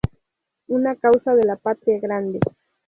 [0.67, 2.39] Una causa de la Patria Grande.